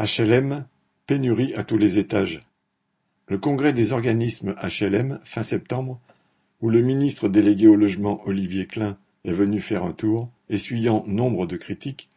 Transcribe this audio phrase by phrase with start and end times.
[0.00, 0.64] HLM,
[1.06, 2.40] pénurie à tous les étages.
[3.28, 6.00] Le congrès des organismes HLM, fin septembre,
[6.62, 11.46] où le ministre délégué au logement Olivier Klein est venu faire un tour, essuyant nombre
[11.46, 12.08] de critiques,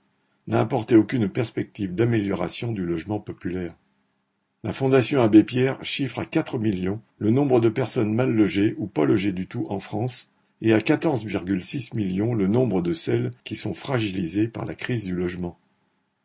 [0.48, 3.74] n'a apporté aucune perspective d'amélioration du logement populaire.
[4.64, 8.88] La Fondation Abbé Pierre chiffre à 4 millions le nombre de personnes mal logées ou
[8.88, 10.30] pas logées du tout en France
[10.62, 15.14] et à 14,6 millions le nombre de celles qui sont fragilisées par la crise du
[15.14, 15.60] logement.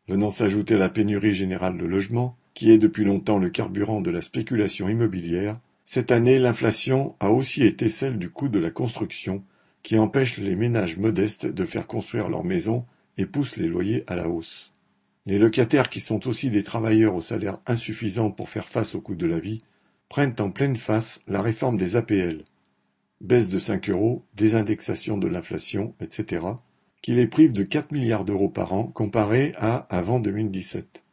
[0.08, 4.22] Venant s'ajouter la pénurie générale de logements, qui est depuis longtemps le carburant de la
[4.22, 9.44] spéculation immobilière, cette année l'inflation a aussi été celle du coût de la construction,
[9.82, 12.86] qui empêche les ménages modestes de faire construire leurs maisons
[13.18, 14.72] et pousse les loyers à la hausse.
[15.26, 19.14] Les locataires qui sont aussi des travailleurs au salaire insuffisant pour faire face au coût
[19.14, 19.58] de la vie
[20.08, 22.44] prennent en pleine face la réforme des APL.
[23.20, 26.40] Baisse de 5 euros, désindexation de l'inflation, etc
[27.02, 31.04] qui les prive de 4 milliards d'euros par an comparé à avant 2017.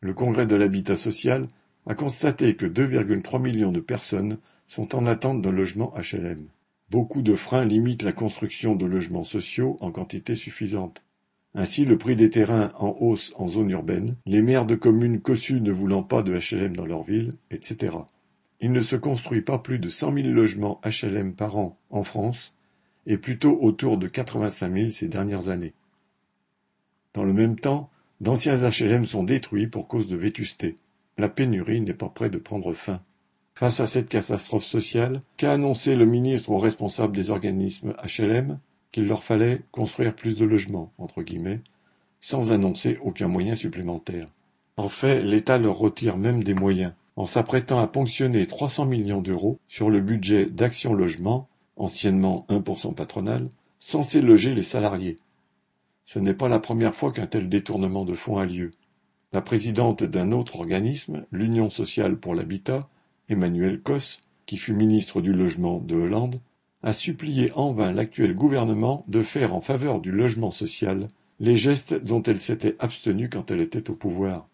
[0.00, 1.46] Le Congrès de l'habitat social
[1.86, 6.46] a constaté que 2,3 millions de personnes sont en attente d'un logement HLM.
[6.90, 11.02] Beaucoup de freins limitent la construction de logements sociaux en quantité suffisante.
[11.54, 15.60] Ainsi, le prix des terrains en hausse en zone urbaine, les maires de communes cossues
[15.60, 17.96] ne voulant pas de HLM dans leur ville, etc.
[18.60, 22.54] Il ne se construit pas plus de 100 000 logements HLM par an en France,
[23.10, 25.74] et plutôt autour de 85 000 ces dernières années.
[27.12, 30.76] Dans le même temps, d'anciens HLM sont détruits pour cause de vétusté.
[31.18, 33.00] La pénurie n'est pas près de prendre fin.
[33.54, 38.60] Face à cette catastrophe sociale, qu'a annoncé le ministre aux responsables des organismes HLM
[38.92, 41.60] qu'il leur fallait construire plus de logements, entre guillemets,
[42.20, 44.26] sans annoncer aucun moyen supplémentaire.
[44.76, 49.58] En fait, l'État leur retire même des moyens, en s'apprêtant à ponctionner 300 millions d'euros
[49.66, 51.48] sur le budget d'Action Logement
[51.80, 55.16] anciennement 1% patronal, censé loger les salariés.
[56.04, 58.72] Ce n'est pas la première fois qu'un tel détournement de fonds a lieu.
[59.32, 62.88] La présidente d'un autre organisme, l'Union sociale pour l'habitat,
[63.28, 66.40] Emmanuel Cos, qui fut ministre du Logement de Hollande,
[66.82, 71.06] a supplié en vain l'actuel gouvernement de faire en faveur du logement social
[71.38, 74.48] les gestes dont elle s'était abstenue quand elle était au pouvoir.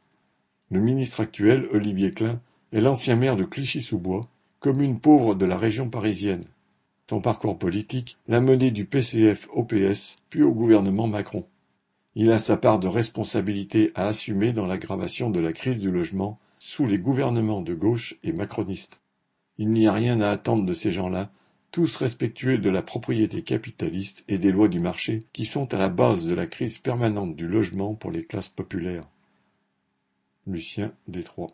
[0.70, 2.40] Le ministre actuel, Olivier Klein,
[2.72, 4.22] est l'ancien maire de Clichy-sous-Bois,
[4.60, 6.44] commune pauvre de la région parisienne.
[7.08, 11.46] Son parcours politique l'a mené du PCF au PS, puis au gouvernement Macron.
[12.16, 16.40] Il a sa part de responsabilité à assumer dans l'aggravation de la crise du logement
[16.58, 19.00] sous les gouvernements de gauche et macronistes.
[19.58, 21.30] Il n'y a rien à attendre de ces gens-là,
[21.70, 25.88] tous respectueux de la propriété capitaliste et des lois du marché qui sont à la
[25.88, 29.04] base de la crise permanente du logement pour les classes populaires.
[30.46, 31.52] Lucien Détroit